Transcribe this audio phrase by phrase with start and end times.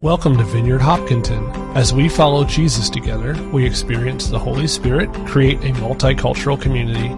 [0.00, 1.44] Welcome to Vineyard Hopkinton.
[1.76, 7.08] As we follow Jesus together, we experience the Holy Spirit, create a multicultural community,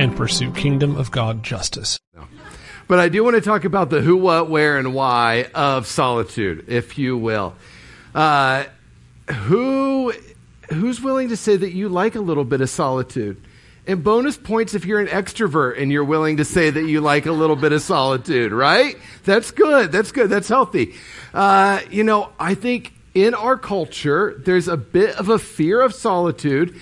[0.00, 1.98] and pursue kingdom of God justice.
[2.86, 6.64] But I do want to talk about the who, what, where, and why of solitude,
[6.68, 7.56] if you will.
[8.14, 8.66] Uh,
[9.32, 10.12] who,
[10.70, 13.42] who's willing to say that you like a little bit of solitude?
[13.88, 17.24] And bonus points if you're an extrovert and you're willing to say that you like
[17.24, 18.98] a little bit of solitude, right?
[19.24, 19.90] That's good.
[19.90, 20.28] That's good.
[20.28, 20.94] That's healthy.
[21.32, 25.94] Uh, you know, I think in our culture, there's a bit of a fear of
[25.94, 26.78] solitude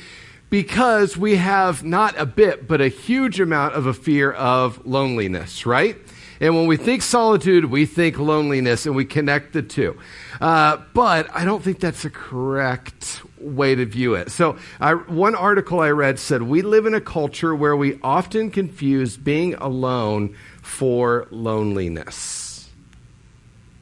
[0.51, 5.65] because we have not a bit, but a huge amount of a fear of loneliness,
[5.65, 5.97] right?
[6.41, 9.97] And when we think solitude, we think loneliness and we connect the two.
[10.41, 14.31] Uh, but I don't think that's a correct way to view it.
[14.31, 18.51] So, I, one article I read said we live in a culture where we often
[18.51, 22.69] confuse being alone for loneliness.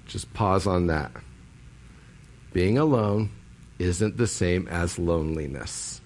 [0.06, 1.10] Just pause on that.
[2.52, 3.30] Being alone
[3.78, 6.00] isn't the same as loneliness.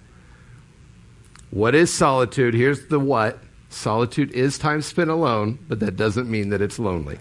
[1.51, 2.53] What is solitude?
[2.53, 3.39] Here's the what.
[3.69, 7.19] Solitude is time spent alone, but that doesn't mean that it's lonely.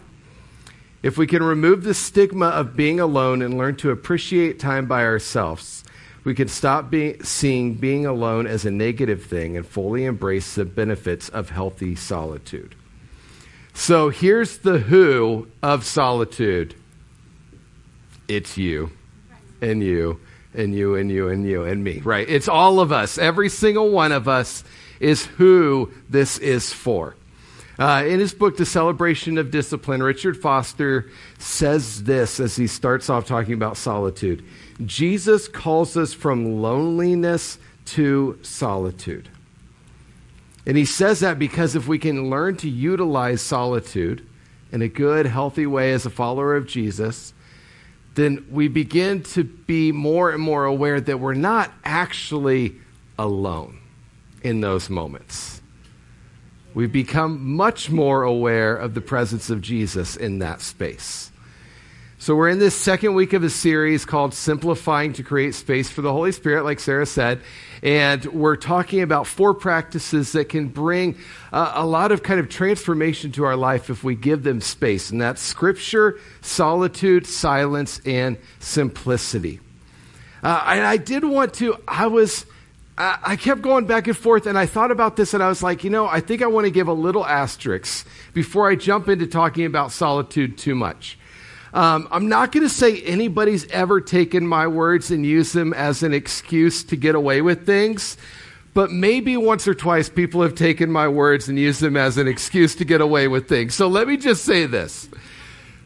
[1.03, 5.05] If we can remove the stigma of being alone and learn to appreciate time by
[5.05, 5.85] ourselves,
[6.29, 10.67] we could stop being, seeing being alone as a negative thing and fully embrace the
[10.67, 12.75] benefits of healthy solitude.
[13.73, 16.75] So here's the who of solitude
[18.29, 18.91] it's you,
[19.63, 20.21] and you,
[20.53, 22.29] and you, and you, and you, and me, right?
[22.29, 23.17] It's all of us.
[23.17, 24.65] Every single one of us
[25.01, 27.17] is who this is for.
[27.79, 33.09] Uh, in his book, The Celebration of Discipline, Richard Foster says this as he starts
[33.09, 34.45] off talking about solitude.
[34.85, 39.29] Jesus calls us from loneliness to solitude.
[40.67, 44.27] And he says that because if we can learn to utilize solitude
[44.73, 47.33] in a good, healthy way as a follower of Jesus,
[48.17, 52.75] then we begin to be more and more aware that we're not actually
[53.17, 53.79] alone
[54.43, 55.58] in those moments.
[56.79, 61.33] We become much more aware of the presence of Jesus in that space.
[62.19, 66.03] So, we're in this second week of a series called Simplifying to Create Space for
[66.03, 67.41] the Holy Spirit, like Sarah said.
[67.83, 71.19] And we're talking about four practices that can bring
[71.53, 75.11] uh, a lot of kind of transformation to our life if we give them space.
[75.11, 79.59] And that's scripture, solitude, silence, and simplicity.
[80.45, 82.47] Uh, and I did want to, I was.
[83.01, 85.85] I kept going back and forth, and I thought about this, and I was like,
[85.85, 88.05] you know, I think I want to give a little asterisk
[88.35, 91.17] before I jump into talking about solitude too much.
[91.73, 96.03] Um, I'm not going to say anybody's ever taken my words and used them as
[96.03, 98.17] an excuse to get away with things,
[98.75, 102.27] but maybe once or twice people have taken my words and used them as an
[102.27, 103.77] excuse to get away with things.
[103.77, 105.09] So let me just say this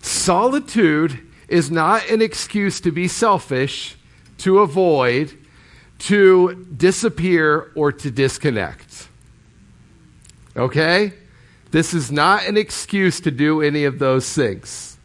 [0.00, 1.18] solitude
[1.48, 3.96] is not an excuse to be selfish,
[4.38, 5.36] to avoid,
[6.02, 9.08] to disappear, or to disconnect.
[10.56, 11.12] Okay?
[11.70, 14.98] This is not an excuse to do any of those things.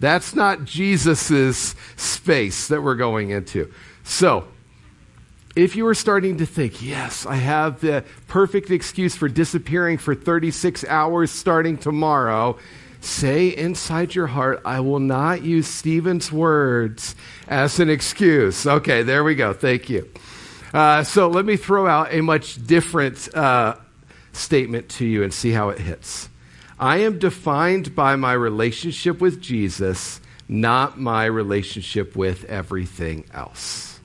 [0.00, 3.72] That's not Jesus' space that we're going into.
[4.04, 4.46] So,
[5.56, 10.14] if you were starting to think, yes, I have the perfect excuse for disappearing for
[10.14, 12.58] 36 hours starting tomorrow,
[13.00, 17.14] say inside your heart, I will not use Stephen's words
[17.46, 18.66] as an excuse.
[18.66, 19.52] Okay, there we go.
[19.52, 20.08] Thank you.
[20.72, 23.76] Uh, so let me throw out a much different uh,
[24.32, 26.28] statement to you and see how it hits.
[26.78, 33.98] I am defined by my relationship with Jesus, not my relationship with everything else.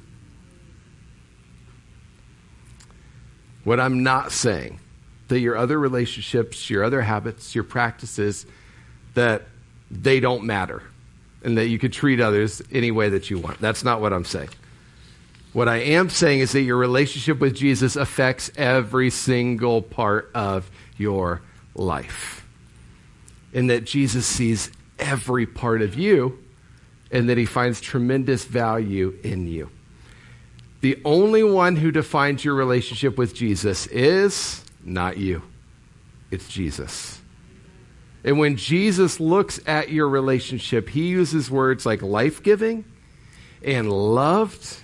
[3.64, 4.80] What I'm not saying,
[5.28, 8.46] that your other relationships, your other habits, your practices,
[9.14, 9.44] that
[9.92, 10.84] they don't matter
[11.44, 13.60] and that you could treat others any way that you want.
[13.60, 14.50] That's not what I'm saying.
[15.52, 20.70] What I am saying is that your relationship with Jesus affects every single part of
[20.98, 21.42] your
[21.76, 22.46] life
[23.54, 26.40] in that Jesus sees every part of you
[27.12, 29.70] and that he finds tremendous value in you.
[30.82, 35.44] The only one who defines your relationship with Jesus is not you,
[36.32, 37.22] it's Jesus.
[38.24, 42.86] And when Jesus looks at your relationship, he uses words like life giving
[43.64, 44.78] and loved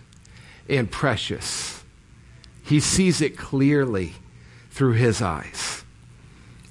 [0.68, 1.84] and precious.
[2.64, 4.14] He sees it clearly
[4.70, 5.84] through his eyes.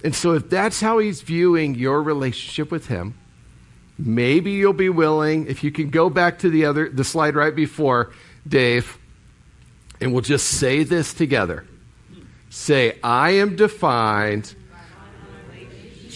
[0.04, 3.14] And so, if that's how he's viewing your relationship with him,
[3.98, 7.54] maybe you'll be willing, if you can go back to the other the slide right
[7.54, 8.12] before,
[8.46, 8.96] Dave,
[10.00, 11.66] and we'll just say this together.
[12.50, 14.54] Say, I am defined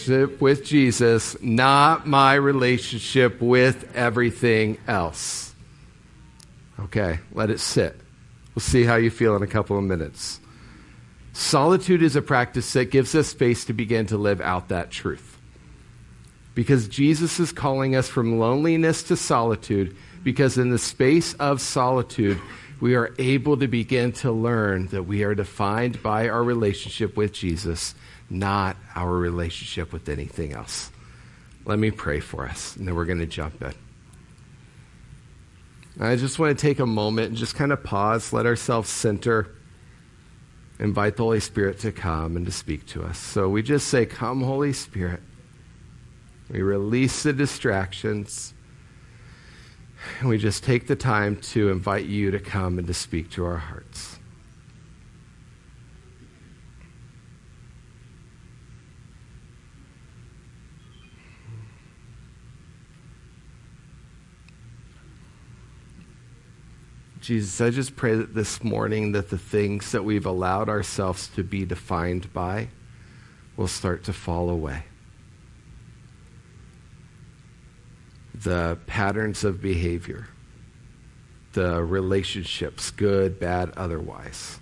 [0.07, 5.53] relationship with Jesus, not my relationship with everything else.
[6.79, 7.95] Okay, let it sit.
[8.55, 10.39] We'll see how you feel in a couple of minutes.
[11.33, 15.37] Solitude is a practice that gives us space to begin to live out that truth.
[16.53, 22.39] Because Jesus is calling us from loneliness to solitude, because in the space of solitude,
[22.79, 27.33] we are able to begin to learn that we are defined by our relationship with
[27.33, 27.95] Jesus,
[28.33, 30.91] not our relationship with anything else.
[31.65, 33.73] Let me pray for us, and then we're going to jump in.
[35.99, 39.47] I just want to take a moment and just kind of pause, let ourselves center,
[40.79, 43.19] invite the Holy Spirit to come and to speak to us.
[43.19, 45.21] So we just say, Come, Holy Spirit.
[46.49, 48.53] We release the distractions.
[50.19, 53.45] And we just take the time to invite you to come and to speak to
[53.45, 54.19] our hearts.
[67.23, 71.43] Jesus, I just pray that this morning that the things that we've allowed ourselves to
[71.43, 72.67] be defined by
[73.55, 74.83] will start to fall away.
[78.35, 80.27] The patterns of behavior,
[81.53, 84.59] the relationships, good, bad, otherwise.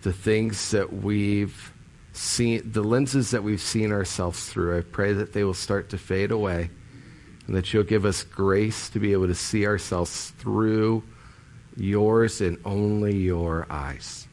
[0.00, 1.74] The things that we've
[2.14, 5.98] seen, the lenses that we've seen ourselves through, I pray that they will start to
[5.98, 6.70] fade away
[7.46, 11.02] and that you'll give us grace to be able to see ourselves through
[11.76, 14.26] yours and only your eyes.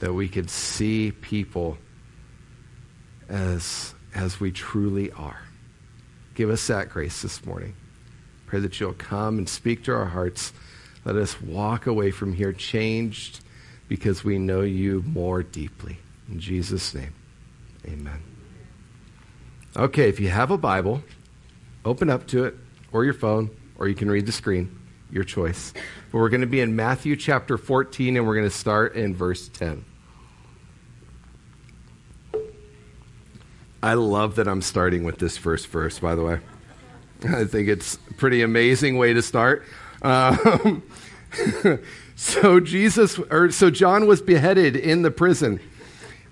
[0.00, 1.78] That we could see people
[3.28, 5.40] as, as we truly are.
[6.34, 7.74] Give us that grace this morning.
[8.46, 10.52] Pray that you'll come and speak to our hearts.
[11.04, 13.40] Let us walk away from here changed
[13.88, 15.98] because we know you more deeply.
[16.30, 17.14] In Jesus' name,
[17.86, 18.27] amen.
[19.78, 21.04] Okay, if you have a Bible,
[21.84, 22.56] open up to it,
[22.90, 23.48] or your phone,
[23.78, 24.76] or you can read the screen,
[25.08, 25.72] your choice.
[26.10, 29.14] But we're going to be in Matthew chapter 14, and we're going to start in
[29.14, 29.84] verse 10.
[33.80, 36.40] I love that I'm starting with this first verse, by the way.
[37.28, 39.64] I think it's a pretty amazing way to start.
[40.02, 40.82] Um,
[42.16, 45.60] so Jesus, or so John was beheaded in the prison.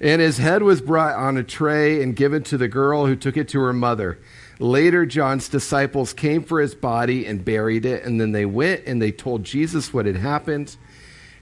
[0.01, 3.37] And his head was brought on a tray and given to the girl who took
[3.37, 4.19] it to her mother.
[4.59, 9.01] Later, John's disciples came for his body and buried it, and then they went and
[9.01, 10.77] they told Jesus what had happened.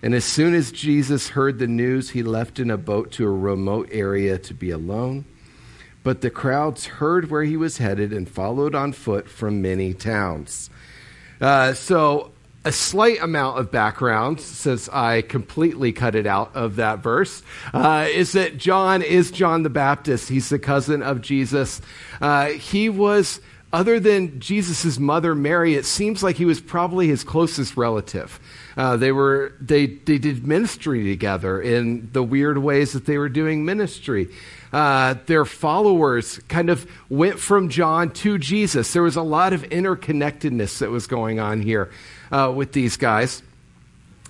[0.03, 3.31] And as soon as Jesus heard the news, he left in a boat to a
[3.31, 5.25] remote area to be alone.
[6.03, 10.69] But the crowds heard where he was headed and followed on foot from many towns.
[11.41, 12.34] Uh, so
[12.65, 17.43] a slight amount of background, since I completely cut it out of that verse,
[17.75, 20.29] uh, is that John is John the Baptist.
[20.31, 21.83] He's the cousin of Jesus.
[22.21, 23.41] Uh, he was,
[23.75, 28.39] other than Jesus' mother Mary, it seems like he was probably his closest relative.
[28.77, 33.29] Uh, they were they they did ministry together in the weird ways that they were
[33.29, 34.29] doing ministry.
[34.73, 38.93] Uh, their followers kind of went from John to Jesus.
[38.93, 41.91] There was a lot of interconnectedness that was going on here
[42.31, 43.43] uh, with these guys.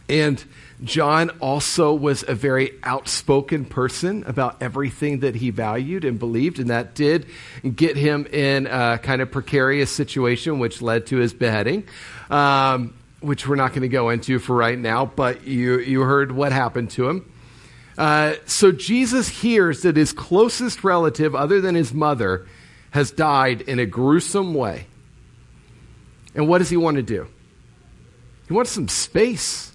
[0.09, 0.43] And
[0.85, 6.71] John also was a very outspoken person about everything that he valued and believed, and
[6.71, 7.27] that did
[7.75, 11.85] get him in a kind of precarious situation, which led to his beheading,
[12.31, 16.31] um, which we're not going to go into for right now, but you, you heard
[16.31, 17.33] what happened to him.
[17.97, 22.47] Uh, so Jesus hears that his closest relative, other than his mother,
[22.91, 24.87] has died in a gruesome way.
[26.35, 27.27] And what does he want to do?
[28.49, 29.73] He wants some space,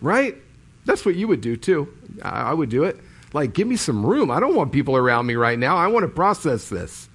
[0.00, 0.36] right?
[0.84, 1.92] That's what you would do too.
[2.22, 2.98] I, would do it.
[3.32, 4.30] Like, give me some room.
[4.30, 5.76] I don't want people around me right now.
[5.76, 7.08] I want to process this.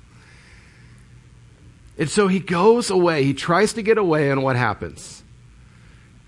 [1.98, 3.24] And so he goes away.
[3.24, 5.24] He tries to get away, and what happens?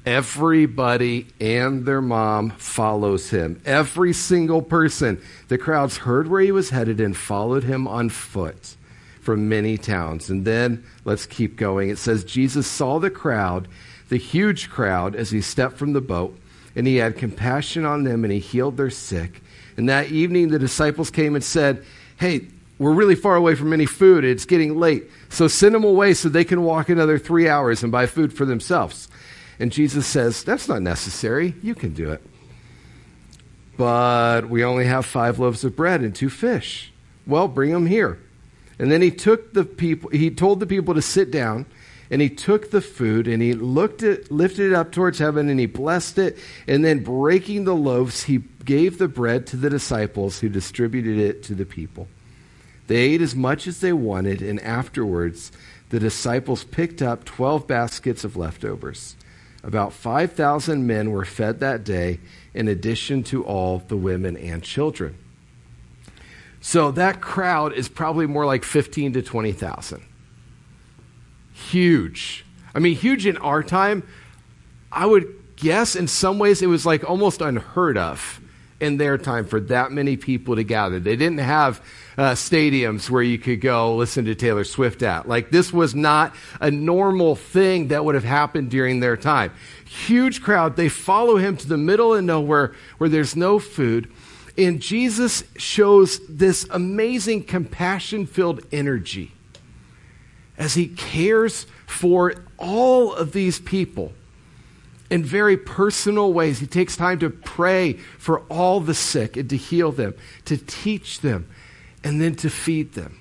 [0.06, 3.62] Everybody and their mom follows him.
[3.66, 5.22] Every single person.
[5.48, 8.76] The crowds heard where he was headed and followed him on foot
[9.22, 10.30] from many towns.
[10.30, 11.90] And then let's keep going.
[11.90, 13.68] It says Jesus saw the crowd
[14.12, 16.38] the huge crowd as he stepped from the boat,
[16.76, 19.42] and he had compassion on them and he healed their sick.
[19.78, 21.84] And that evening, the disciples came and said,
[22.18, 22.48] Hey,
[22.78, 24.24] we're really far away from any food.
[24.24, 25.04] It's getting late.
[25.30, 28.46] So send them away so they can walk another three hours and buy food for
[28.46, 29.08] themselves.
[29.60, 31.56] And Jesus says, That's not necessary.
[31.62, 32.22] You can do it.
[33.78, 36.92] But we only have five loaves of bread and two fish.
[37.26, 38.20] Well, bring them here.
[38.80, 41.68] And then he took the people, he told the people to sit down
[42.12, 45.60] And he took the food and he looked at, lifted it up towards heaven and
[45.60, 46.38] he blessed it.
[46.68, 51.42] And then breaking the loaves, he gave the bread to the disciples who distributed it
[51.44, 52.10] to the people.
[52.88, 55.54] They ate as much as they wanted, and afterwards
[55.90, 59.16] the disciples picked up 12 baskets of leftovers.
[59.64, 62.20] About 5,000 men were fed that day,
[62.54, 65.16] in addition to all the women and children.
[66.60, 70.04] So that crowd is probably more like 15 to 20,000.
[71.54, 72.46] Huge.
[72.74, 74.04] I mean, huge in our time.
[74.92, 78.42] I would guess in some ways it was like almost unheard of
[78.80, 81.00] in their time for that many people to gather.
[81.00, 81.86] They didn't have
[82.18, 85.28] uh, stadiums where you could go listen to Taylor Swift at.
[85.28, 89.52] Like, this was not a normal thing that would have happened during their time.
[89.86, 90.76] Huge crowd.
[90.76, 94.12] They follow him to the middle of nowhere where there's no food.
[94.58, 99.32] And Jesus shows this amazing compassion filled energy
[100.62, 104.14] as he cares for all of these people
[105.10, 106.60] in very personal ways.
[106.60, 110.14] He takes time to pray for all the sick and to heal them,
[110.46, 111.50] to teach them,
[112.04, 113.18] and then to feed them.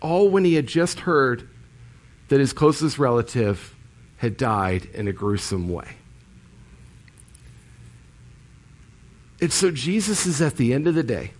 [0.00, 1.48] All when he had just heard
[2.28, 3.74] that his closest relative
[4.18, 5.88] had died in a gruesome way.
[9.40, 11.32] And so Jesus is at the end of the day.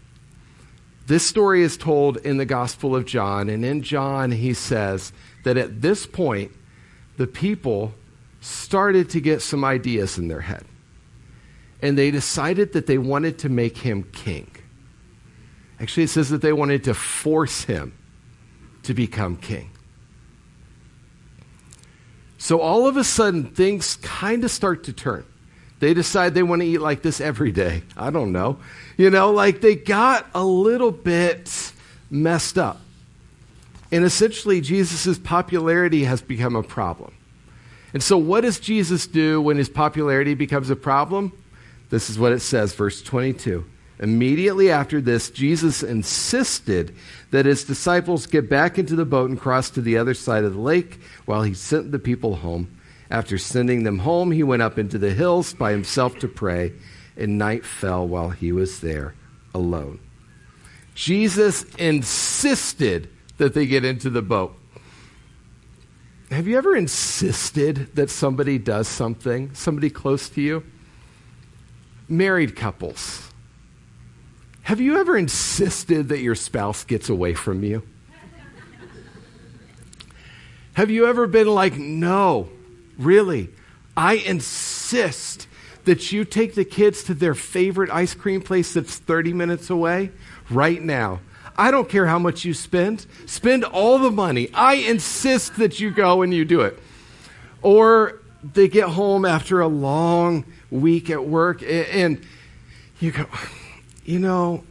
[1.06, 5.12] This story is told in the Gospel of John, and in John he says
[5.44, 6.52] that at this point,
[7.16, 7.92] the people
[8.40, 10.64] started to get some ideas in their head.
[11.80, 14.50] And they decided that they wanted to make him king.
[15.80, 17.92] Actually, it says that they wanted to force him
[18.85, 19.71] to become king.
[22.38, 25.25] So all of a sudden, things kind of start to turn.
[25.82, 27.82] They decide they want to eat like this every day.
[27.96, 28.58] I don't know.
[28.96, 31.72] You know, like they got a little bit
[32.08, 32.80] messed up.
[33.90, 37.12] And essentially, Jesus' popularity has become a problem.
[37.92, 41.32] And so, what does Jesus do when his popularity becomes a problem?
[41.90, 43.64] This is what it says, verse 22.
[43.98, 46.94] Immediately after this, Jesus insisted
[47.32, 50.54] that his disciples get back into the boat and cross to the other side of
[50.54, 52.68] the lake while he sent the people home.
[53.12, 56.73] After sending them home, he went up into the hills by himself to pray,
[57.14, 59.14] and night fell while he was there
[59.54, 60.00] alone.
[60.95, 64.59] Jesus insisted that they get into the boat.
[66.31, 70.64] Have you ever insisted that somebody does something, somebody close to you?
[72.09, 73.31] Married couples.
[74.62, 77.83] Have you ever insisted that your spouse gets away from you?
[80.73, 82.49] Have you ever been like, no,
[83.02, 83.50] Really,
[83.97, 85.49] I insist
[85.85, 90.11] that you take the kids to their favorite ice cream place that's 30 minutes away
[90.49, 91.21] right now.
[91.56, 93.06] I don't care how much you spend.
[93.26, 94.49] Spend all the money.
[94.54, 96.78] I insist that you go and you do it.
[97.61, 102.25] Or they get home after a long week at work and
[103.00, 103.26] you go,
[104.04, 104.64] you know,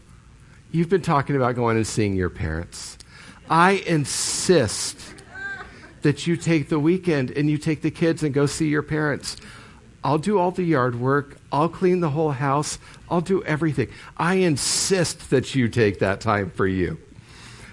[0.71, 2.97] you've been talking about going and seeing your parents.
[3.49, 5.10] I insist
[6.01, 9.37] that you take the weekend and you take the kids and go see your parents.
[10.03, 11.37] I'll do all the yard work.
[11.51, 12.79] I'll clean the whole house.
[13.09, 13.89] I'll do everything.
[14.17, 16.97] I insist that you take that time for you.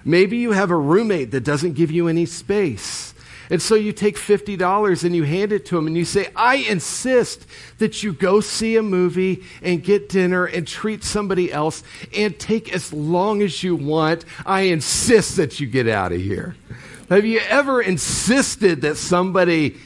[0.05, 3.15] Maybe you have a roommate that doesn't give you any space.
[3.51, 6.57] And so you take $50 and you hand it to him and you say, I
[6.57, 7.47] insist
[7.79, 11.83] that you go see a movie and get dinner and treat somebody else
[12.15, 14.27] and take as long as you want.
[14.45, 16.57] I insist that you get out of here.
[17.09, 19.77] Have you ever insisted that somebody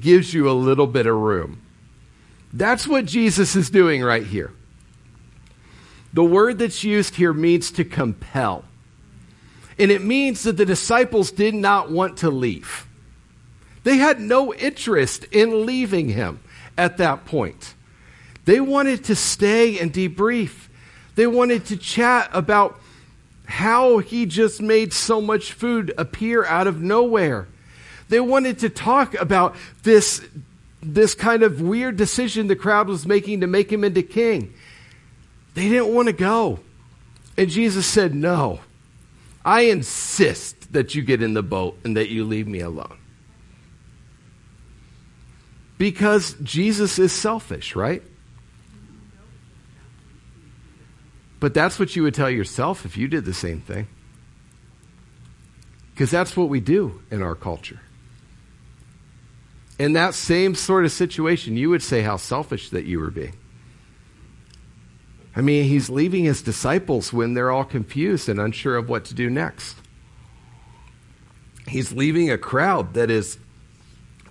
[0.00, 1.60] gives you a little bit of room?
[2.52, 4.52] That's what Jesus is doing right here.
[6.12, 8.64] The word that's used here means to compel.
[9.78, 12.86] And it means that the disciples did not want to leave.
[13.84, 16.40] They had no interest in leaving him
[16.76, 17.74] at that point.
[18.44, 20.68] They wanted to stay and debrief.
[21.14, 22.78] They wanted to chat about
[23.52, 27.46] how he just made so much food appear out of nowhere.
[28.08, 30.22] They wanted to talk about this,
[30.80, 34.54] this kind of weird decision the crowd was making to make him into king.
[35.52, 36.60] They didn't want to go.
[37.36, 38.60] And Jesus said, No,
[39.44, 42.96] I insist that you get in the boat and that you leave me alone.
[45.76, 48.02] Because Jesus is selfish, right?
[51.42, 53.88] But that's what you would tell yourself if you did the same thing.
[55.92, 57.80] Because that's what we do in our culture.
[59.76, 63.34] In that same sort of situation, you would say how selfish that you were being.
[65.34, 69.14] I mean, he's leaving his disciples when they're all confused and unsure of what to
[69.14, 69.76] do next.
[71.66, 73.36] He's leaving a crowd that has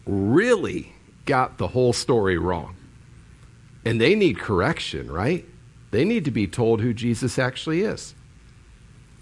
[0.06, 0.94] really
[1.26, 2.78] got the whole story wrong.
[3.84, 5.46] And they need correction, right?
[5.92, 8.16] They need to be told who Jesus actually is.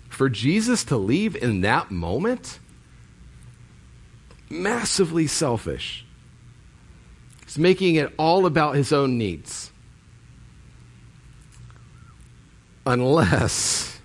[0.07, 2.59] For Jesus to leave in that moment,
[4.49, 6.05] massively selfish.
[7.45, 9.71] He's making it all about his own needs.
[12.85, 13.99] Unless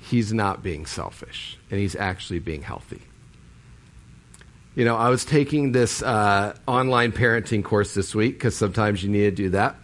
[0.00, 3.02] he's not being selfish and he's actually being healthy.
[4.74, 9.10] You know, I was taking this uh, online parenting course this week because sometimes you
[9.10, 9.76] need to do that.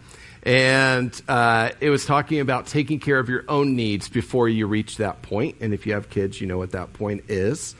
[0.45, 4.97] And uh, it was talking about taking care of your own needs before you reach
[4.97, 5.57] that point.
[5.59, 7.75] And if you have kids, you know what that point is.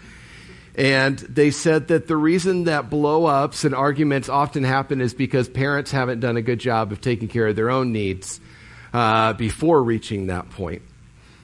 [0.74, 5.48] And they said that the reason that blow ups and arguments often happen is because
[5.48, 8.42] parents haven't done a good job of taking care of their own needs
[8.94, 10.82] uh, before reaching that point.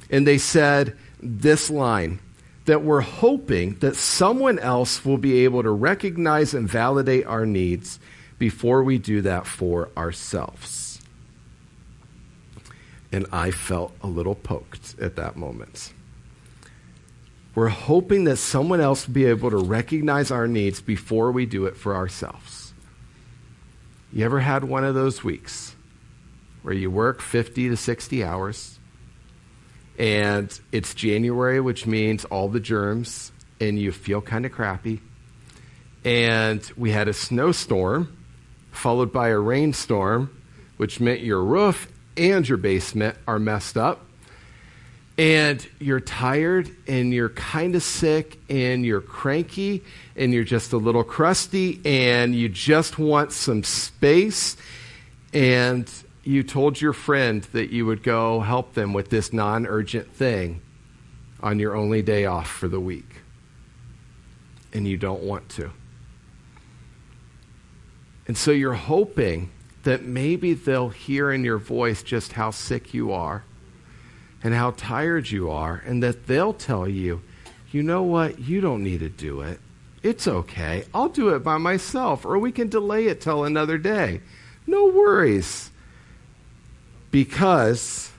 [0.09, 2.19] And they said this line
[2.65, 7.99] that we're hoping that someone else will be able to recognize and validate our needs
[8.37, 10.90] before we do that for ourselves.
[13.11, 15.93] And I felt a little poked at that moment.
[17.53, 21.65] We're hoping that someone else will be able to recognize our needs before we do
[21.65, 22.73] it for ourselves.
[24.13, 25.75] You ever had one of those weeks
[26.61, 28.79] where you work 50 to 60 hours?
[30.01, 34.99] and it's January, which means all the germs, and you feel kind of crappy.
[36.03, 38.17] And we had a snowstorm
[38.71, 40.35] followed by a rainstorm,
[40.77, 44.05] which meant your roof and your basement are messed up.
[45.17, 49.83] And you're tired and you're kind of sick and you're cranky
[50.15, 54.57] and you're just a little crusty and you just want some space.
[55.33, 55.91] And
[56.23, 60.61] you told your friend that you would go help them with this non urgent thing
[61.41, 63.21] on your only day off for the week,
[64.73, 65.71] and you don't want to.
[68.27, 69.49] And so you're hoping
[69.83, 73.43] that maybe they'll hear in your voice just how sick you are
[74.43, 77.21] and how tired you are, and that they'll tell you,
[77.71, 79.59] you know what, you don't need to do it.
[80.01, 80.83] It's okay.
[80.93, 84.21] I'll do it by myself, or we can delay it till another day.
[84.65, 85.69] No worries
[87.11, 88.11] because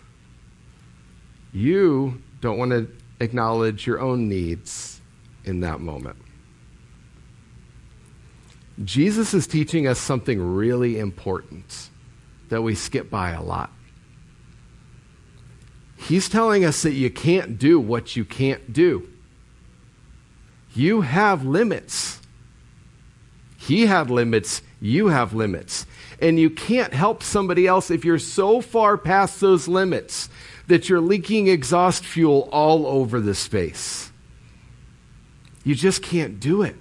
[1.52, 5.00] you don't want to acknowledge your own needs
[5.44, 6.16] in that moment.
[8.84, 11.90] Jesus is teaching us something really important
[12.48, 13.70] that we skip by a lot.
[15.96, 19.08] He's telling us that you can't do what you can't do.
[20.74, 22.20] You have limits.
[23.56, 24.62] He had limits.
[24.80, 25.86] You have limits
[26.22, 30.28] and you can't help somebody else if you're so far past those limits
[30.68, 34.12] that you're leaking exhaust fuel all over the space.
[35.64, 36.76] You just can't do it.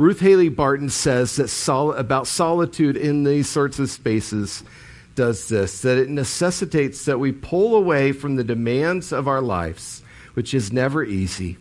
[0.00, 4.64] Ruth Haley Barton says that sol- about solitude in these sorts of spaces
[5.14, 10.02] does this that it necessitates that we pull away from the demands of our lives,
[10.32, 11.58] which is never easy.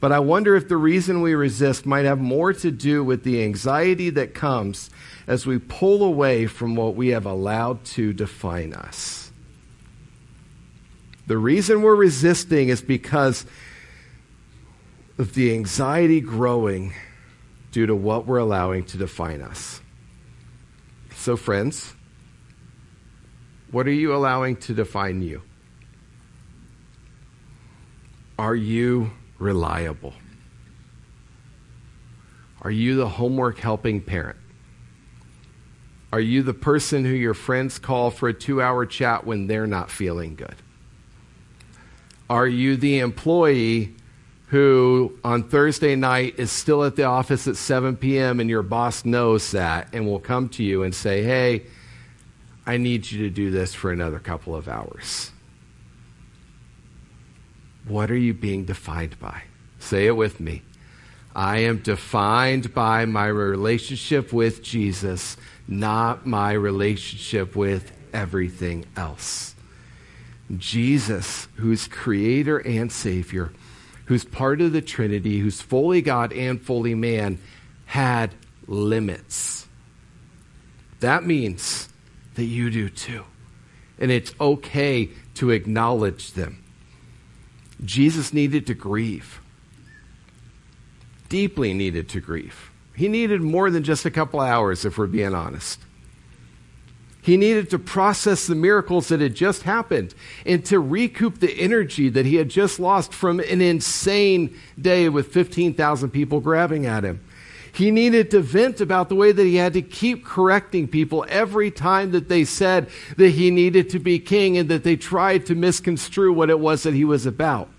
[0.00, 3.44] But I wonder if the reason we resist might have more to do with the
[3.44, 4.88] anxiety that comes
[5.26, 9.30] as we pull away from what we have allowed to define us.
[11.26, 13.44] The reason we're resisting is because
[15.18, 16.94] of the anxiety growing
[17.74, 19.80] due to what we're allowing to define us.
[21.16, 21.92] So, friends,
[23.72, 25.42] what are you allowing to define you?
[28.38, 29.10] Are you
[29.40, 30.14] reliable?
[32.62, 34.38] Are you the homework helping parent?
[36.12, 39.66] Are you the person who your friends call for a two hour chat when they're
[39.66, 40.54] not feeling good?
[42.30, 43.96] Are you the employee
[44.48, 48.40] who on Thursday night is still at the office at 7 p.m.
[48.40, 51.62] and your boss knows that and will come to you and say, hey,
[52.66, 55.30] I need you to do this for another couple of hours?
[57.86, 59.42] What are you being defined by?
[59.78, 60.62] Say it with me.
[61.36, 69.54] I am defined by my relationship with Jesus not my relationship with everything else.
[70.56, 73.52] Jesus, who's creator and savior,
[74.06, 77.38] who's part of the Trinity, who's fully God and fully man,
[77.86, 78.34] had
[78.66, 79.66] limits.
[81.00, 81.88] That means
[82.34, 83.24] that you do too.
[83.98, 86.62] And it's okay to acknowledge them.
[87.84, 89.40] Jesus needed to grieve,
[91.28, 92.70] deeply needed to grieve.
[92.94, 95.80] He needed more than just a couple hours, if we're being honest.
[97.24, 102.10] He needed to process the miracles that had just happened and to recoup the energy
[102.10, 107.24] that he had just lost from an insane day with 15,000 people grabbing at him.
[107.72, 111.70] He needed to vent about the way that he had to keep correcting people every
[111.70, 115.54] time that they said that he needed to be king and that they tried to
[115.54, 117.70] misconstrue what it was that he was about.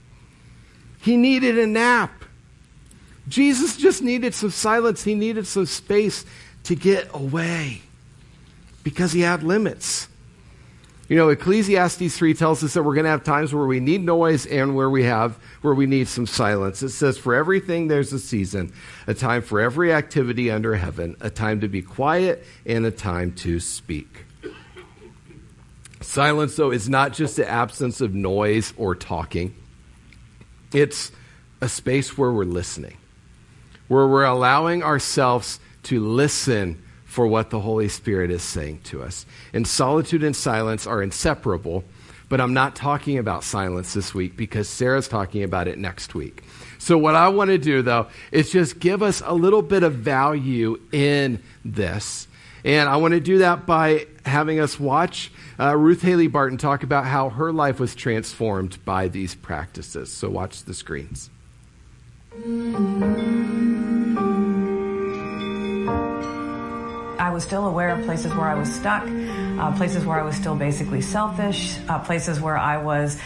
[1.01, 2.25] He needed a nap.
[3.27, 5.03] Jesus just needed some silence.
[5.03, 6.25] He needed some space
[6.63, 7.83] to get away
[8.85, 10.07] because he had limits.
[11.09, 14.03] You know, Ecclesiastes 3 tells us that we're going to have times where we need
[14.03, 16.81] noise and where we have where we need some silence.
[16.81, 18.71] It says for everything there's a season,
[19.05, 23.33] a time for every activity under heaven, a time to be quiet and a time
[23.33, 24.25] to speak.
[26.01, 29.55] Silence though is not just the absence of noise or talking.
[30.73, 31.11] It's
[31.59, 32.97] a space where we're listening.
[33.87, 36.83] Where we're allowing ourselves to listen
[37.15, 39.25] for what the Holy Spirit is saying to us.
[39.53, 41.85] And solitude and silence are inseparable,
[42.27, 46.43] but I'm not talking about silence this week because Sarah's talking about it next week.
[46.77, 49.93] So, what I want to do, though, is just give us a little bit of
[49.93, 52.27] value in this.
[52.65, 56.83] And I want to do that by having us watch uh, Ruth Haley Barton talk
[56.83, 60.11] about how her life was transformed by these practices.
[60.11, 61.29] So, watch the screens.
[67.19, 70.35] I was still aware of places where I was stuck, uh, places where I was
[70.35, 73.19] still basically selfish, uh, places where I was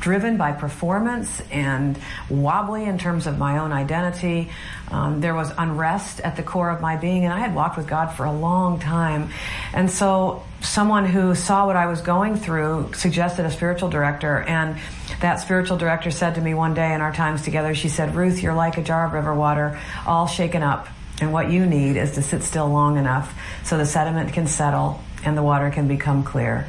[0.00, 4.50] driven by performance and wobbly in terms of my own identity.
[4.90, 7.86] Um, there was unrest at the core of my being, and I had walked with
[7.86, 9.30] God for a long time.
[9.72, 14.78] And so, someone who saw what I was going through suggested a spiritual director, and
[15.20, 18.42] that spiritual director said to me one day in our times together, she said, Ruth,
[18.42, 20.88] you're like a jar of river water, all shaken up.
[21.20, 25.02] And what you need is to sit still long enough so the sediment can settle
[25.24, 26.68] and the water can become clear.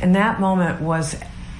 [0.00, 1.16] And that moment was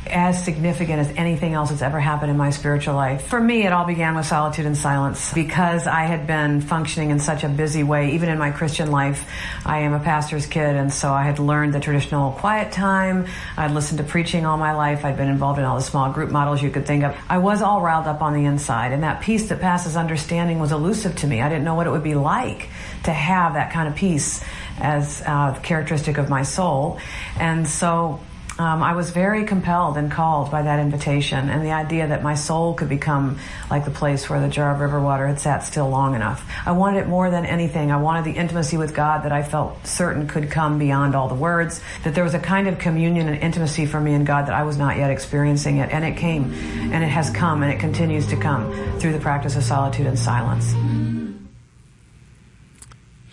[0.07, 3.27] as significant as anything else that's ever happened in my spiritual life.
[3.27, 7.21] For me, it all began with solitude and silence because I had been functioning in
[7.21, 9.29] such a busy way, even in my Christian life.
[9.65, 13.27] I am a pastor's kid, and so I had learned the traditional quiet time.
[13.57, 15.05] I'd listened to preaching all my life.
[15.05, 17.17] I'd been involved in all the small group models you could think of.
[17.29, 20.73] I was all riled up on the inside, and that peace that passes understanding was
[20.73, 21.41] elusive to me.
[21.41, 22.69] I didn't know what it would be like
[23.05, 24.43] to have that kind of peace
[24.79, 26.99] as uh, a characteristic of my soul.
[27.39, 28.21] And so
[28.63, 32.37] um, I was very compelled and called by that invitation and the idea that my
[32.37, 35.91] soul could become like the place where the jar of river water had sat still
[35.91, 36.49] long enough.
[36.65, 37.91] I wanted it more than anything.
[37.91, 41.35] I wanted the intimacy with God that I felt certain could come beyond all the
[41.35, 44.55] words, that there was a kind of communion and intimacy for me and God that
[44.55, 45.91] I was not yet experiencing it.
[45.91, 49.57] And it came, and it has come, and it continues to come through the practice
[49.57, 50.73] of solitude and silence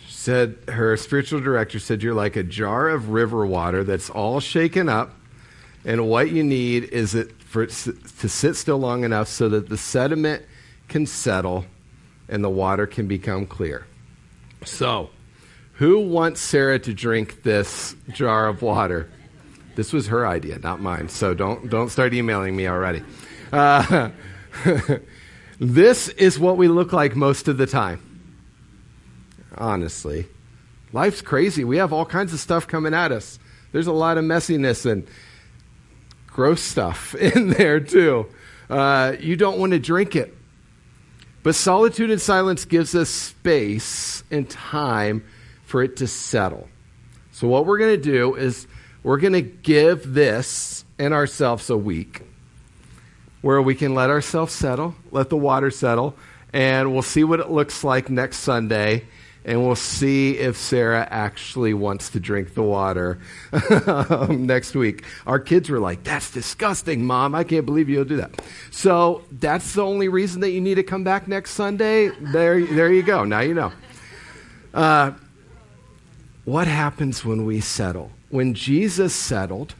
[0.08, 4.90] said her spiritual director said you're like a jar of river water that's all shaken
[4.90, 5.14] up
[5.86, 9.70] and what you need is it for it to sit still long enough so that
[9.70, 10.44] the sediment
[10.88, 11.66] can settle
[12.28, 13.86] and the water can become clear
[14.64, 15.10] so
[15.74, 19.10] who wants sarah to drink this jar of water
[19.76, 23.02] this was her idea not mine so don't don't start emailing me already
[23.52, 24.10] uh,
[25.60, 28.02] this is what we look like most of the time
[29.60, 30.26] honestly.
[30.94, 31.64] Life's crazy.
[31.64, 33.38] We have all kinds of stuff coming at us.
[33.72, 35.08] There's a lot of messiness and
[36.40, 38.26] gross stuff in there, too.
[38.70, 40.34] Uh, you don't want to drink it.
[41.44, 45.26] But solitude and silence gives us space and time
[45.66, 46.70] for it to settle.
[47.34, 48.68] So, what we're going to do is
[49.04, 52.22] we're going to give this and ourselves a week
[53.42, 56.16] where we can let ourselves settle, let the water settle,
[56.54, 59.04] and we'll see what it looks like next Sunday
[59.46, 63.20] and we'll see if Sarah actually wants to drink the water
[64.30, 65.04] next week.
[65.26, 67.34] Our kids were like, That's disgusting, Mom.
[67.34, 68.42] I can't believe you'll do that.
[68.72, 72.10] So that's the only reason that you need to come back next Sunday.
[72.20, 73.24] There, there you go.
[73.24, 73.72] Now you know.
[74.74, 75.12] Uh,
[76.46, 78.12] what happens when we settle?
[78.30, 79.74] When Jesus settled,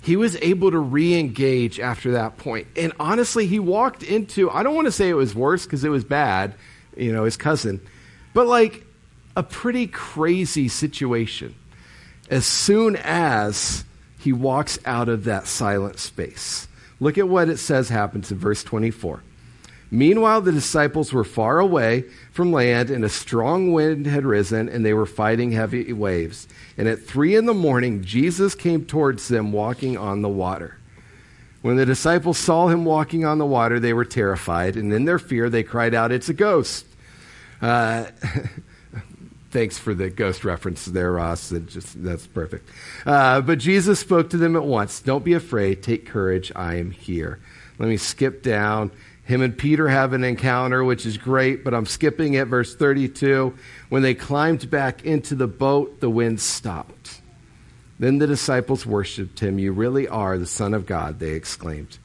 [0.00, 2.66] he was able to re engage after that point.
[2.76, 5.88] And honestly, he walked into, I don't want to say it was worse because it
[5.88, 6.54] was bad,
[6.96, 7.80] you know, his cousin
[8.36, 8.84] but like
[9.34, 11.54] a pretty crazy situation
[12.28, 13.82] as soon as
[14.18, 16.68] he walks out of that silent space.
[17.00, 19.22] Look at what it says happens in verse 24.
[19.90, 24.84] Meanwhile, the disciples were far away from land, and a strong wind had risen, and
[24.84, 26.46] they were fighting heavy waves.
[26.76, 30.76] And at three in the morning, Jesus came towards them walking on the water.
[31.62, 35.18] When the disciples saw him walking on the water, they were terrified, and in their
[35.18, 36.84] fear, they cried out, It's a ghost!
[37.60, 38.06] Uh,
[39.50, 41.52] thanks for the ghost reference there, Ross.
[41.66, 42.68] Just, that's perfect.
[43.04, 45.00] Uh, but Jesus spoke to them at once.
[45.00, 45.82] Don't be afraid.
[45.82, 46.52] Take courage.
[46.54, 47.40] I am here.
[47.78, 48.90] Let me skip down
[49.24, 52.46] Him and Peter have an encounter, which is great, but I'm skipping it.
[52.46, 53.56] Verse 32
[53.88, 57.20] When they climbed back into the boat, the wind stopped.
[57.98, 59.58] Then the disciples worshiped him.
[59.58, 61.98] You really are the Son of God, they exclaimed.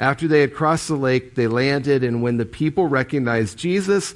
[0.00, 4.14] After they had crossed the lake, they landed, and when the people recognized Jesus,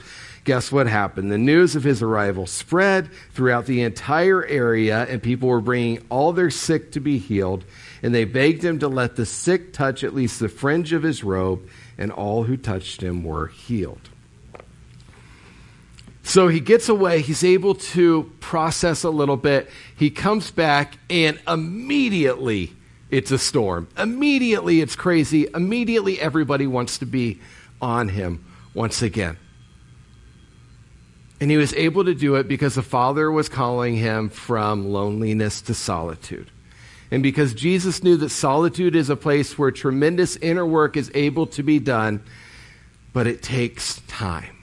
[0.48, 1.30] guess what happened?
[1.30, 6.32] The news of his arrival spread throughout the entire area, and people were bringing all
[6.32, 7.66] their sick to be healed.
[8.02, 11.22] And they begged him to let the sick touch at least the fringe of his
[11.22, 14.08] robe, and all who touched him were healed.
[16.22, 17.20] So he gets away.
[17.20, 19.68] He's able to process a little bit.
[19.98, 22.72] He comes back, and immediately
[23.10, 23.86] it's a storm.
[23.98, 25.46] Immediately it's crazy.
[25.54, 27.38] Immediately everybody wants to be
[27.82, 29.36] on him once again.
[31.40, 35.60] And he was able to do it because the Father was calling him from loneliness
[35.62, 36.50] to solitude.
[37.10, 41.46] And because Jesus knew that solitude is a place where tremendous inner work is able
[41.48, 42.22] to be done,
[43.12, 44.56] but it takes time.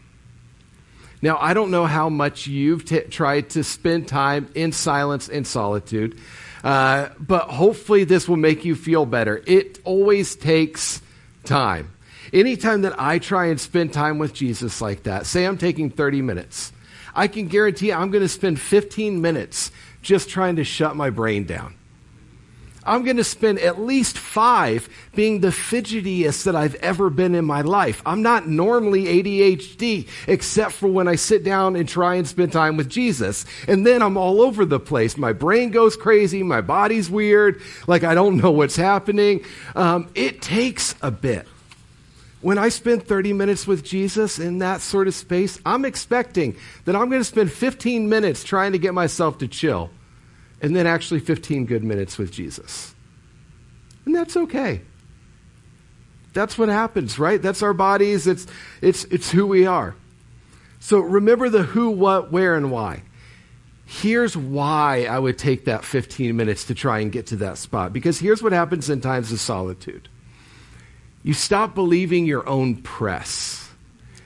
[1.22, 5.48] Now, I don't know how much you've t- tried to spend time in silence and
[5.48, 6.20] solitude.
[6.64, 9.42] Uh, but hopefully, this will make you feel better.
[9.48, 11.02] It always takes
[11.44, 11.92] time.
[12.34, 16.22] Anytime that I try and spend time with Jesus like that, say I'm taking 30
[16.22, 16.72] minutes,
[17.14, 21.46] I can guarantee I'm going to spend 15 minutes just trying to shut my brain
[21.46, 21.76] down.
[22.86, 27.44] I'm going to spend at least five being the fidgetiest that I've ever been in
[27.44, 28.02] my life.
[28.06, 32.78] I'm not normally ADHD, except for when I sit down and try and spend time
[32.78, 33.46] with Jesus.
[33.68, 35.18] And then I'm all over the place.
[35.18, 36.44] My brain goes crazy.
[36.44, 37.62] My body's weird.
[37.88, 39.44] Like I don't know what's happening.
[39.76, 41.48] Um, it takes a bit.
[42.46, 46.96] When I spend 30 minutes with Jesus in that sort of space, I'm expecting that
[46.96, 49.90] I'm going to spend 15 minutes trying to get myself to chill
[50.62, 52.94] and then actually 15 good minutes with Jesus.
[54.06, 54.82] And that's okay.
[56.34, 57.42] That's what happens, right?
[57.42, 58.28] That's our bodies.
[58.28, 58.46] It's,
[58.80, 59.96] it's, it's who we are.
[60.80, 63.02] So remember the who, what, where, and why.
[63.88, 67.92] Here's why I would take that 15 minutes to try and get to that spot.
[67.92, 70.10] Because here's what happens in times of solitude
[71.26, 73.70] you stop believing your own press.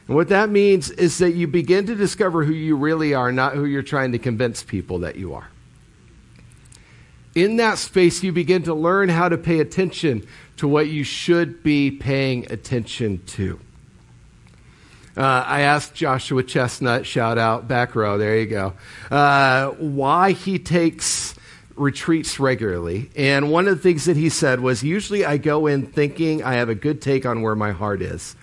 [0.07, 3.55] And what that means is that you begin to discover who you really are, not
[3.55, 5.49] who you're trying to convince people that you are
[7.35, 10.25] in that space, you begin to learn how to pay attention
[10.57, 13.59] to what you should be paying attention to.
[15.15, 18.73] Uh, I asked Joshua Chestnut, shout out, back row, there you go,
[19.11, 21.35] uh, why he takes
[21.79, 23.09] retreats regularly.
[23.15, 26.53] And one of the things that he said was usually I go in thinking I
[26.53, 28.35] have a good take on where my heart is,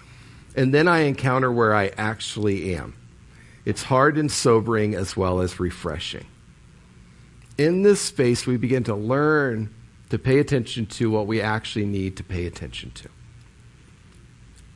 [0.54, 2.94] and then I encounter where I actually am.
[3.64, 6.26] It's hard and sobering as well as refreshing
[7.58, 9.74] in this space, we begin to learn
[10.10, 13.08] to pay attention to what we actually need to pay attention to.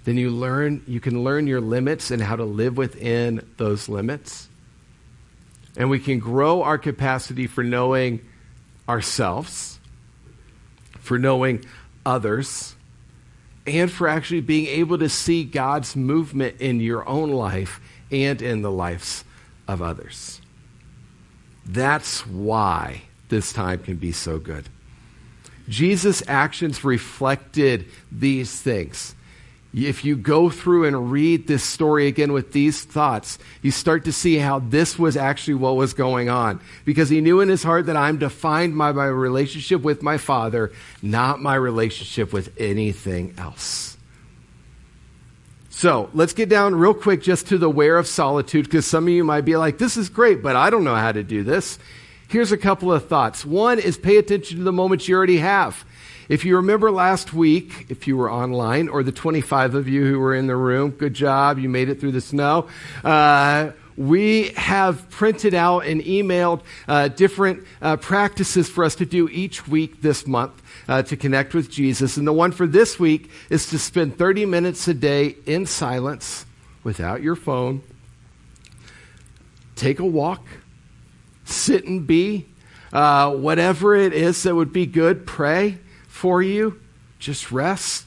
[0.05, 4.49] Then you learn, you can learn your limits and how to live within those limits.
[5.77, 8.20] And we can grow our capacity for knowing
[8.90, 9.79] ourselves,
[10.98, 11.64] for knowing
[12.05, 12.74] others,
[13.66, 18.62] and for actually being able to see God's movement in your own life and in
[18.62, 19.24] the lives
[19.68, 20.40] of others.
[21.64, 24.68] That's why this time can be so good.
[25.68, 29.14] Jesus' actions reflected these things.
[29.73, 34.13] If you go through and read this story again with these thoughts, you start to
[34.13, 36.61] see how this was actually what was going on.
[36.85, 40.73] Because he knew in his heart that I'm defined by my relationship with my Father,
[41.03, 43.97] not my relationship with anything else.
[45.69, 49.11] So let's get down real quick just to the where of solitude, because some of
[49.11, 51.79] you might be like, this is great, but I don't know how to do this.
[52.29, 53.47] Here's a couple of thoughts.
[53.47, 55.85] One is pay attention to the moments you already have.
[56.31, 60.21] If you remember last week, if you were online, or the 25 of you who
[60.21, 62.69] were in the room, good job, you made it through the snow.
[63.03, 69.29] Uh, we have printed out and emailed uh, different uh, practices for us to do
[69.29, 70.53] each week this month
[70.87, 72.16] uh, to connect with Jesus.
[72.16, 76.47] And the one for this week is to spend 30 minutes a day in silence
[76.85, 77.83] without your phone.
[79.75, 80.47] Take a walk,
[81.45, 82.47] sit and be.
[82.93, 85.79] Uh, whatever it is that would be good, pray
[86.21, 86.79] for you.
[87.19, 88.07] Just rest.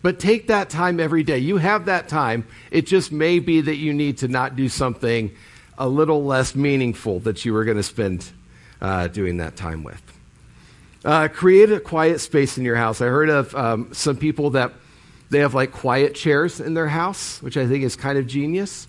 [0.00, 1.38] But take that time every day.
[1.38, 2.46] You have that time.
[2.70, 5.34] It just may be that you need to not do something
[5.76, 8.30] a little less meaningful that you were going to spend
[8.80, 10.00] uh, doing that time with.
[11.04, 13.00] Uh, create a quiet space in your house.
[13.00, 14.72] I heard of um, some people that
[15.30, 18.86] they have like quiet chairs in their house, which I think is kind of genius.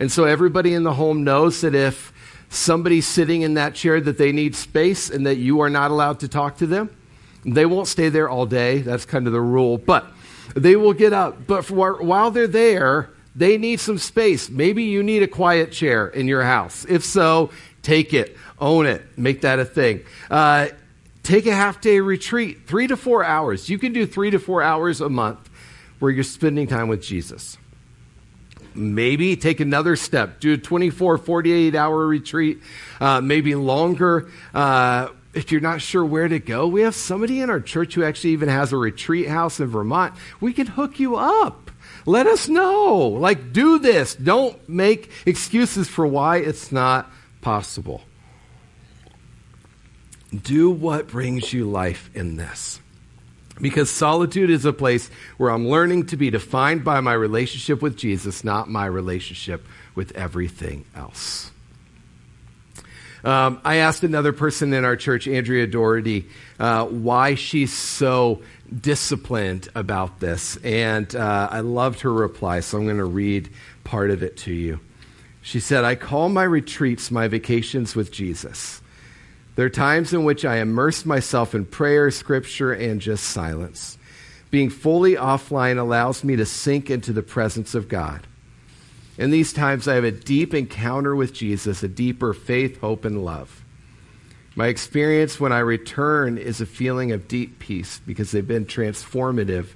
[0.00, 2.12] And so everybody in the home knows that if
[2.48, 6.18] somebody's sitting in that chair that they need space and that you are not allowed
[6.20, 6.90] to talk to them,
[7.46, 8.78] they won't stay there all day.
[8.80, 9.78] That's kind of the rule.
[9.78, 10.06] But
[10.54, 11.46] They will get up.
[11.46, 14.48] But for, while they're there, they need some space.
[14.48, 16.86] Maybe you need a quiet chair in your house.
[16.88, 17.50] If so,
[17.82, 20.02] take it, own it, make that a thing.
[20.30, 20.68] Uh,
[21.22, 23.68] take a half day retreat, three to four hours.
[23.68, 25.50] You can do three to four hours a month
[25.98, 27.58] where you're spending time with Jesus.
[28.74, 32.60] Maybe take another step, do a 24, 48 hour retreat,
[33.00, 34.30] uh, maybe longer.
[34.54, 38.02] Uh, if you're not sure where to go, we have somebody in our church who
[38.02, 40.14] actually even has a retreat house in Vermont.
[40.40, 41.70] We can hook you up.
[42.06, 42.96] Let us know.
[42.96, 44.14] Like, do this.
[44.14, 47.10] Don't make excuses for why it's not
[47.42, 48.02] possible.
[50.34, 52.80] Do what brings you life in this.
[53.60, 57.96] Because solitude is a place where I'm learning to be defined by my relationship with
[57.96, 61.50] Jesus, not my relationship with everything else.
[63.26, 66.28] Um, I asked another person in our church, Andrea Doherty,
[66.60, 68.40] uh, why she's so
[68.80, 70.56] disciplined about this.
[70.58, 73.50] And uh, I loved her reply, so I'm going to read
[73.82, 74.78] part of it to you.
[75.42, 78.80] She said, I call my retreats my vacations with Jesus.
[79.56, 83.98] There are times in which I immerse myself in prayer, scripture, and just silence.
[84.52, 88.24] Being fully offline allows me to sink into the presence of God.
[89.18, 93.24] In these times, I have a deep encounter with Jesus, a deeper faith, hope, and
[93.24, 93.64] love.
[94.54, 99.68] My experience when I return is a feeling of deep peace because they've been transformative,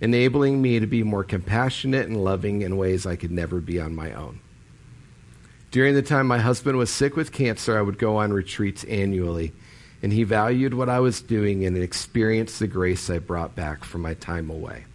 [0.00, 3.94] enabling me to be more compassionate and loving in ways I could never be on
[3.94, 4.40] my own.
[5.70, 9.52] During the time my husband was sick with cancer, I would go on retreats annually,
[10.02, 14.02] and he valued what I was doing and experienced the grace I brought back from
[14.02, 14.86] my time away.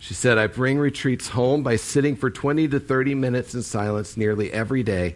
[0.00, 4.16] She said, I bring retreats home by sitting for 20 to 30 minutes in silence
[4.16, 5.14] nearly every day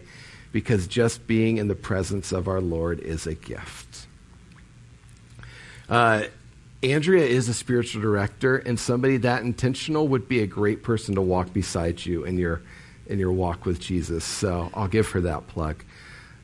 [0.51, 4.05] because just being in the presence of our Lord is a gift.
[5.89, 6.25] Uh,
[6.83, 11.21] Andrea is a spiritual director, and somebody that intentional would be a great person to
[11.21, 12.61] walk beside you in your,
[13.07, 14.23] in your walk with Jesus.
[14.23, 15.83] So I'll give her that plug.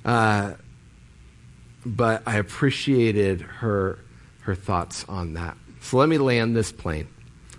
[0.04, 0.54] Uh,
[1.86, 4.00] but I appreciated her,
[4.42, 5.56] her thoughts on that.
[5.82, 7.08] So let me land this plane.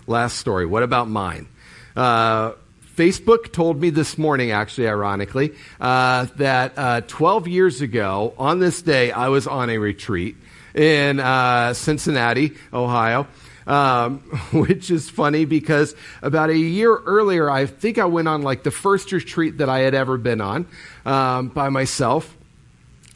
[0.07, 0.65] Last story.
[0.65, 1.47] What about mine?
[1.95, 2.53] Uh,
[2.95, 8.81] Facebook told me this morning, actually, ironically, uh, that uh, 12 years ago, on this
[8.81, 10.35] day, I was on a retreat
[10.75, 13.27] in uh, Cincinnati, Ohio.
[13.65, 14.17] Um,
[14.51, 18.71] which is funny because about a year earlier, I think I went on like the
[18.71, 20.67] first retreat that I had ever been on
[21.05, 22.35] um, by myself.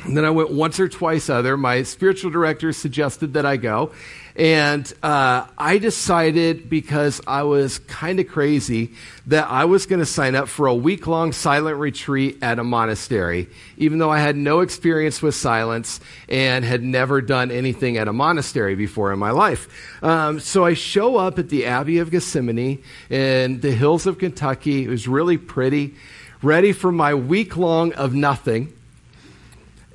[0.06, 1.58] And then I went once or twice other.
[1.58, 3.92] My spiritual director suggested that I go.
[4.38, 8.94] And uh, I decided, because I was kind of crazy,
[9.26, 12.64] that I was going to sign up for a week long silent retreat at a
[12.64, 18.08] monastery, even though I had no experience with silence and had never done anything at
[18.08, 19.68] a monastery before in my life.
[20.04, 24.84] Um, so I show up at the Abbey of Gethsemani in the hills of Kentucky.
[24.84, 25.96] It was really pretty,
[26.44, 28.72] ready for my week long of nothing.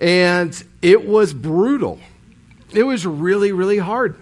[0.00, 0.52] And
[0.82, 2.00] it was brutal.
[2.72, 4.16] It was really, really hard.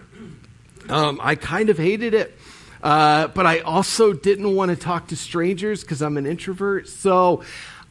[0.88, 2.36] Um, I kind of hated it.
[2.82, 6.88] Uh, but I also didn't want to talk to strangers because I'm an introvert.
[6.88, 7.42] So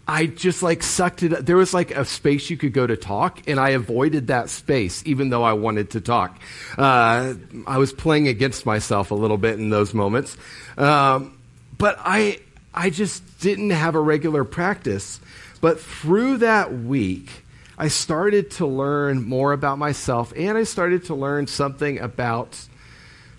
[0.07, 1.45] I just like sucked it.
[1.45, 5.03] There was like a space you could go to talk, and I avoided that space,
[5.05, 6.39] even though I wanted to talk.
[6.75, 7.35] Uh,
[7.67, 10.35] I was playing against myself a little bit in those moments.
[10.77, 11.37] Um,
[11.77, 12.39] but I,
[12.73, 15.19] I just didn't have a regular practice.
[15.61, 17.29] But through that week,
[17.77, 22.57] I started to learn more about myself, and I started to learn something about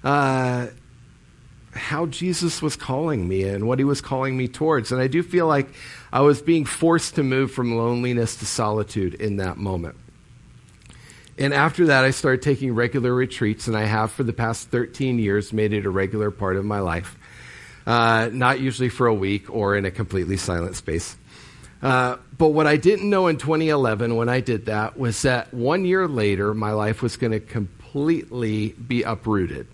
[0.05, 0.67] uh,
[1.73, 4.93] how Jesus was calling me and what he was calling me towards.
[4.93, 5.69] And I do feel like
[6.13, 9.97] I was being forced to move from loneliness to solitude in that moment.
[11.39, 15.19] And after that, I started taking regular retreats, and I have for the past 13
[15.19, 17.17] years made it a regular part of my life.
[17.87, 21.17] Uh, not usually for a week or in a completely silent space.
[21.83, 25.87] Uh, but what I didn't know in 2011 when I did that was that one
[25.87, 29.67] year later, my life was going to completely be uprooted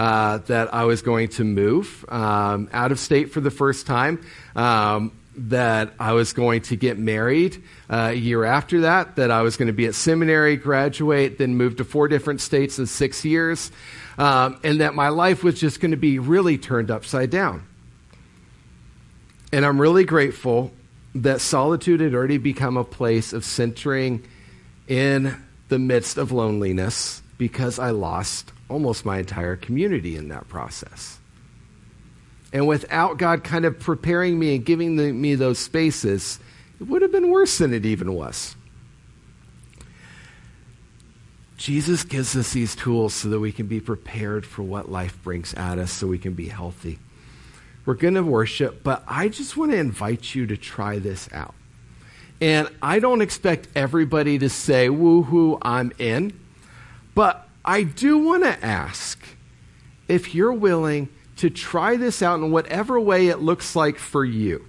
[0.00, 4.24] uh, that I was going to move um, out of state for the first time.
[4.56, 9.42] Um, that I was going to get married uh, a year after that, that I
[9.42, 13.26] was going to be at seminary, graduate, then move to four different states in six
[13.26, 13.70] years,
[14.16, 17.66] um, and that my life was just going to be really turned upside down.
[19.52, 20.72] And I'm really grateful
[21.14, 24.26] that solitude had already become a place of centering
[24.88, 25.36] in
[25.68, 31.18] the midst of loneliness because I lost almost my entire community in that process.
[32.52, 36.40] And without God kind of preparing me and giving the, me those spaces,
[36.80, 38.56] it would have been worse than it even was.
[41.56, 45.52] Jesus gives us these tools so that we can be prepared for what life brings
[45.54, 46.98] at us so we can be healthy.
[47.84, 51.54] We're going to worship, but I just want to invite you to try this out.
[52.40, 56.32] And I don't expect everybody to say, woohoo, I'm in.
[57.14, 59.22] But I do want to ask
[60.08, 64.64] if you're willing to try this out in whatever way it looks like for you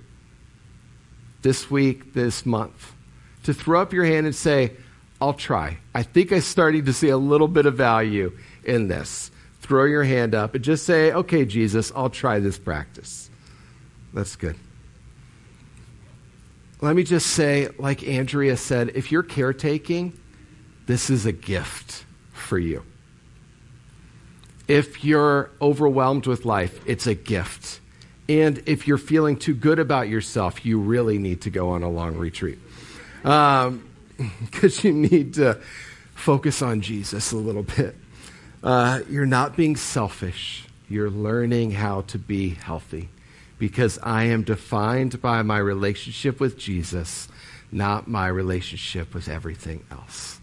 [1.42, 2.94] this week, this month,
[3.42, 4.74] to throw up your hand and say,
[5.20, 5.80] I'll try.
[5.96, 9.32] I think I'm starting to see a little bit of value in this.
[9.62, 13.32] Throw your hand up and just say, okay, Jesus, I'll try this practice.
[14.14, 14.58] That's good.
[16.82, 20.14] Let me just say, like Andrea said, if you're caretaking,
[20.86, 22.84] this is a gift for you.
[24.72, 27.82] If you're overwhelmed with life, it's a gift.
[28.30, 31.90] And if you're feeling too good about yourself, you really need to go on a
[31.90, 32.58] long retreat.
[33.26, 33.84] Um,
[34.46, 35.60] because you need to
[36.14, 37.98] focus on Jesus a little bit.
[38.64, 40.66] Uh, you're not being selfish.
[40.88, 43.10] You're learning how to be healthy
[43.60, 47.28] because I am defined by my relationship with Jesus,
[47.74, 50.40] not my relationship with everything else.